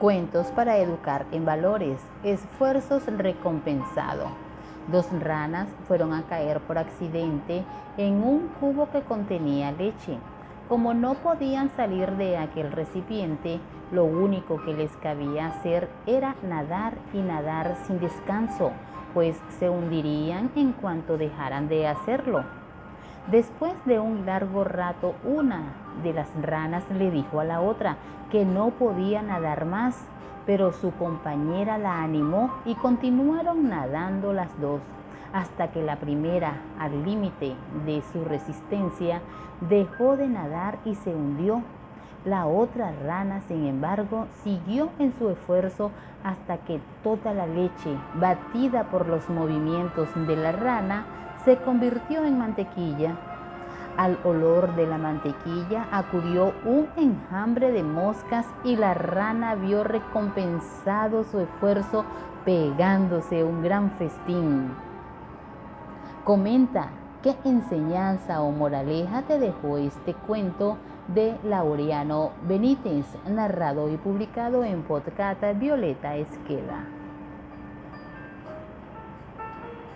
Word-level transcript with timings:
Cuentos 0.00 0.46
para 0.46 0.78
educar 0.78 1.26
en 1.30 1.44
valores. 1.44 2.00
Esfuerzos 2.24 3.02
recompensados. 3.06 4.30
Dos 4.90 5.06
ranas 5.20 5.68
fueron 5.86 6.14
a 6.14 6.22
caer 6.22 6.58
por 6.60 6.78
accidente 6.78 7.64
en 7.98 8.24
un 8.24 8.48
cubo 8.58 8.88
que 8.90 9.02
contenía 9.02 9.72
leche. 9.72 10.16
Como 10.70 10.94
no 10.94 11.16
podían 11.16 11.68
salir 11.76 12.12
de 12.12 12.38
aquel 12.38 12.72
recipiente, 12.72 13.60
lo 13.92 14.06
único 14.06 14.64
que 14.64 14.72
les 14.72 14.90
cabía 15.02 15.48
hacer 15.48 15.90
era 16.06 16.34
nadar 16.48 16.94
y 17.12 17.18
nadar 17.18 17.76
sin 17.86 18.00
descanso, 18.00 18.70
pues 19.12 19.36
se 19.58 19.68
hundirían 19.68 20.50
en 20.56 20.72
cuanto 20.72 21.18
dejaran 21.18 21.68
de 21.68 21.86
hacerlo. 21.86 22.44
Después 23.30 23.74
de 23.84 24.00
un 24.00 24.26
largo 24.26 24.64
rato, 24.64 25.14
una 25.22 25.62
de 26.02 26.12
las 26.12 26.28
ranas 26.42 26.82
le 26.90 27.12
dijo 27.12 27.38
a 27.38 27.44
la 27.44 27.60
otra 27.60 27.96
que 28.28 28.44
no 28.44 28.70
podía 28.70 29.22
nadar 29.22 29.66
más, 29.66 29.96
pero 30.46 30.72
su 30.72 30.90
compañera 30.94 31.78
la 31.78 32.02
animó 32.02 32.50
y 32.64 32.74
continuaron 32.74 33.68
nadando 33.68 34.32
las 34.32 34.48
dos, 34.60 34.80
hasta 35.32 35.70
que 35.70 35.80
la 35.80 35.96
primera, 35.96 36.54
al 36.80 37.04
límite 37.04 37.54
de 37.86 38.02
su 38.12 38.24
resistencia, 38.24 39.20
dejó 39.68 40.16
de 40.16 40.26
nadar 40.26 40.78
y 40.84 40.96
se 40.96 41.14
hundió. 41.14 41.62
La 42.24 42.46
otra 42.46 42.92
rana, 43.06 43.42
sin 43.46 43.64
embargo, 43.66 44.26
siguió 44.42 44.88
en 44.98 45.14
su 45.16 45.30
esfuerzo 45.30 45.92
hasta 46.24 46.58
que 46.58 46.80
toda 47.04 47.32
la 47.32 47.46
leche, 47.46 47.96
batida 48.14 48.90
por 48.90 49.06
los 49.06 49.30
movimientos 49.30 50.08
de 50.26 50.34
la 50.34 50.50
rana, 50.50 51.04
se 51.44 51.56
convirtió 51.58 52.24
en 52.24 52.38
mantequilla. 52.38 53.16
Al 53.96 54.18
olor 54.24 54.74
de 54.76 54.86
la 54.86 54.98
mantequilla 54.98 55.86
acudió 55.90 56.52
un 56.64 56.88
enjambre 56.96 57.72
de 57.72 57.82
moscas 57.82 58.46
y 58.64 58.76
la 58.76 58.94
rana 58.94 59.54
vio 59.56 59.84
recompensado 59.84 61.24
su 61.24 61.40
esfuerzo 61.40 62.04
pegándose 62.44 63.44
un 63.44 63.62
gran 63.62 63.90
festín. 63.92 64.70
Comenta 66.24 66.88
qué 67.22 67.34
enseñanza 67.44 68.40
o 68.40 68.50
moraleja 68.52 69.22
te 69.22 69.38
dejó 69.38 69.76
este 69.76 70.14
cuento 70.14 70.78
de 71.08 71.36
Laureano 71.44 72.30
Benítez, 72.48 73.06
narrado 73.28 73.90
y 73.90 73.96
publicado 73.96 74.64
en 74.64 74.82
podcast 74.82 75.42
Violeta 75.58 76.16
Esqueda. 76.16 76.99